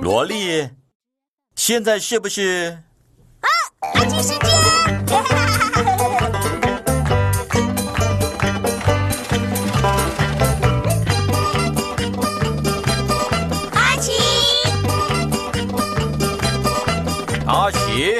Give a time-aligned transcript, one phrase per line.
[0.00, 0.70] 萝莉，
[1.54, 2.78] 现在是不是？
[3.40, 3.48] 啊，
[3.94, 4.40] 阿奇时间！
[13.72, 14.12] 阿奇，
[17.46, 18.16] 阿奇，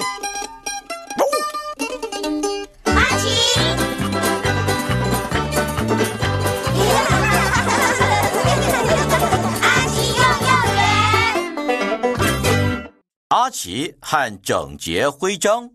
[13.63, 15.71] 齐和整洁徽章。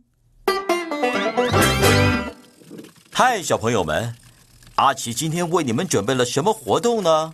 [3.14, 4.16] 嗨，小朋友们，
[4.74, 7.32] 阿奇今天为你们准备了什么活动呢？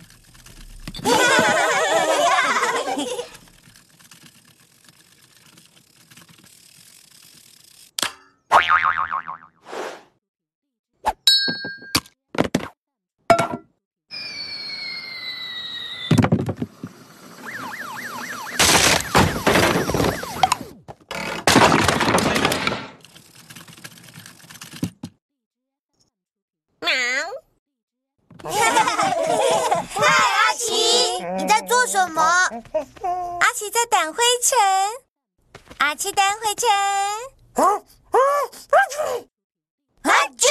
[26.80, 26.90] 喵。
[29.94, 32.22] 嗨，阿奇，你在做什么？
[33.52, 34.58] 阿奇在掸灰尘。
[35.76, 36.70] 阿奇掸灰尘。
[40.04, 40.48] 阿啾！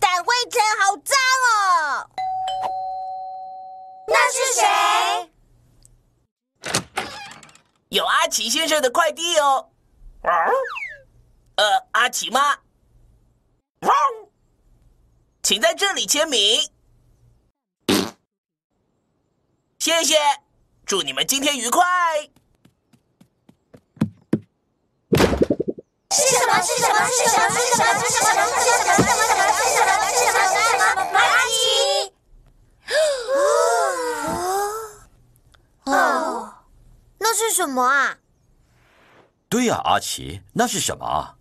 [0.00, 1.16] 掸灰尘好脏
[1.52, 2.10] 哦。
[4.08, 4.66] 那是谁？
[7.90, 9.70] 有阿奇先生的快递哦。
[11.54, 12.58] 呃，阿奇吗？
[15.44, 16.68] 请在这里签名，
[19.84, 20.16] 谢谢。
[20.86, 21.82] 祝你们今天愉快。
[26.10, 26.62] 是什么？
[26.62, 27.04] 是什么？
[27.06, 27.50] 是什么？
[27.50, 27.92] 是什么？
[28.00, 28.40] 是什么？
[28.40, 28.80] 是什么？
[28.80, 28.96] 是什么？
[28.96, 29.44] 是什么？
[29.52, 29.76] 是什么？
[29.76, 30.00] 是什么？
[30.08, 30.40] 是什么？
[30.48, 31.12] 是什么？
[31.12, 31.20] 阿
[31.52, 31.60] 奇。
[35.84, 35.92] 哦，
[37.18, 37.84] 那是什么？
[37.84, 38.16] 啊？
[39.50, 41.04] 对呀、阿奇，那是什么？
[41.04, 41.36] 啊？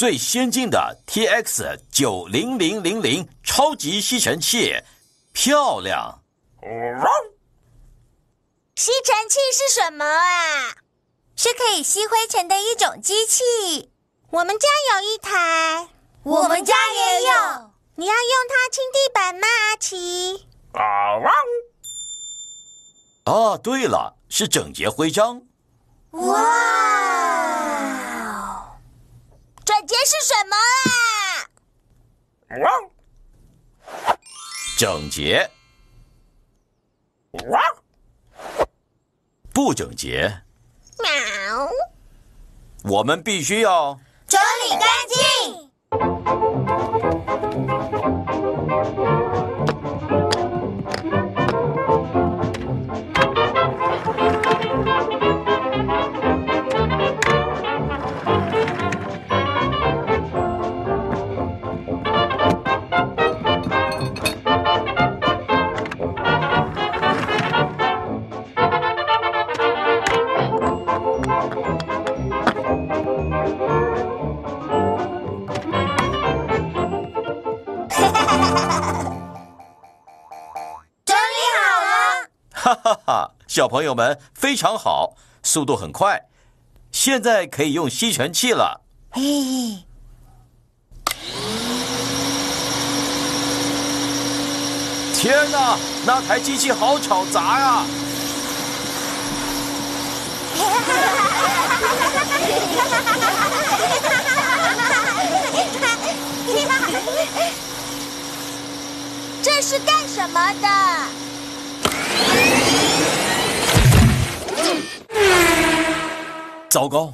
[0.00, 4.74] 最先进的 TX 九零零零零超级吸尘器，
[5.34, 6.22] 漂亮！
[8.76, 10.74] 吸尘器是什么啊？
[11.36, 13.92] 是可以吸灰尘的一种机器。
[14.30, 15.90] 我们家有一台，
[16.22, 17.28] 我们家也有。
[17.96, 20.46] 你要用它清地板吗，阿奇？
[23.26, 25.42] 哦，对了，是整洁徽章。
[26.12, 26.40] 哇！
[29.62, 30.56] 整洁是什么
[32.48, 32.66] 啊？
[34.76, 35.48] 整洁，
[39.52, 40.42] 不整洁，
[40.98, 41.70] 喵！
[42.82, 44.00] 我们必须要。
[83.50, 86.26] 小朋友们非常好，速度很快，
[86.92, 88.82] 现在可以用吸尘器了。
[89.10, 89.22] 嘿，
[95.12, 97.84] 天哪，那台机器好吵杂呀！
[109.42, 110.68] 这是干什么的？
[116.70, 117.12] 糟糕，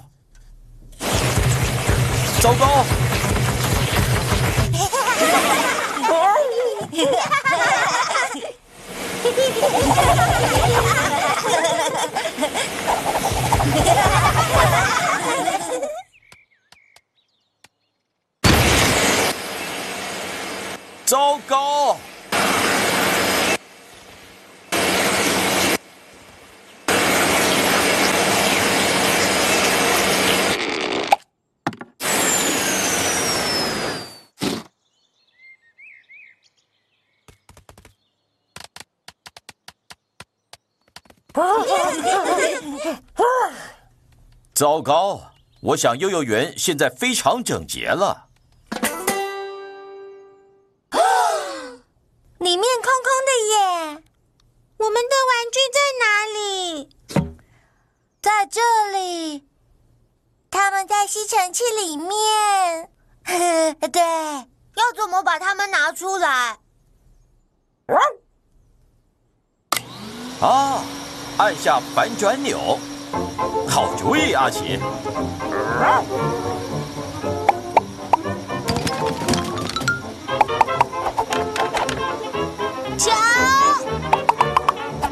[2.42, 3.05] 糟糕！
[44.54, 45.20] 糟糕
[45.60, 48.28] 我想幼儿园现在非常整洁了。
[52.38, 54.02] 里面空空的耶。
[54.78, 56.88] 我们的玩具在哪里？
[58.22, 58.60] 在这
[58.92, 59.46] 里。
[60.50, 62.90] 他们在吸尘器里面。
[63.92, 64.00] 对。
[64.02, 65.22] 要怎么？
[65.22, 66.58] 把它们拿出来。
[70.40, 70.82] 啊
[71.38, 72.78] 按下反转钮。
[73.68, 74.78] 好主意，阿奇。
[82.96, 83.12] 瞧，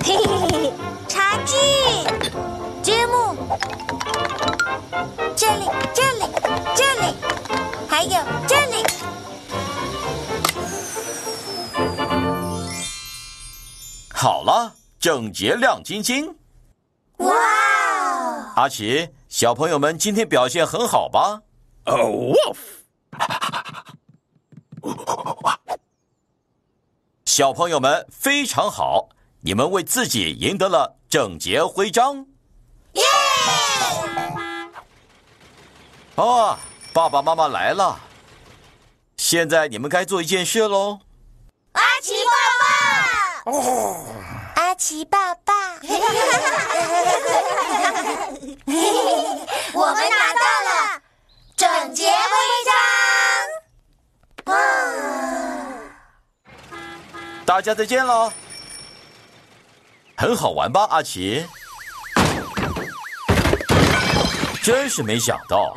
[0.03, 0.73] 嘿嘿嘿，
[1.07, 1.55] 茶具，
[2.83, 3.37] 积木，
[5.37, 6.25] 这里，这里，
[6.75, 7.15] 这里，
[7.87, 8.19] 还有
[8.49, 8.83] 这里。
[14.13, 14.73] 好了，
[15.05, 16.35] 整洁亮晶晶。
[17.19, 18.53] 哇哦！
[18.57, 21.43] 阿奇，小朋友们今天表现很好吧？
[21.85, 22.33] 哦，
[27.27, 29.11] 小朋友们非常好，
[29.43, 32.25] 你们为自己赢得了整洁徽章。
[32.95, 33.03] 耶！
[36.15, 36.57] 哦，
[36.95, 38.01] 爸爸妈妈来了，
[39.19, 41.01] 现在你们该做一件事喽。
[41.73, 44.34] 阿奇爸爸，哦，阿
[44.85, 45.55] 奇爸爸，
[49.73, 51.01] 我们拿到了
[51.57, 52.13] 整洁徽
[54.45, 54.55] 章。
[54.55, 54.57] 哇！
[57.47, 58.31] 大家再见喽，
[60.19, 61.47] 很好玩吧，阿奇？
[64.63, 65.75] 真是没想到。